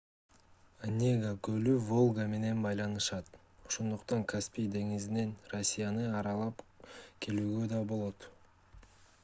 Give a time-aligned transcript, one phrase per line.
[0.85, 3.29] онега көлү волга менен байланышат
[3.69, 6.65] ошондуктан каспий деңизинен россияны аралап
[7.27, 8.31] келүүгө да болот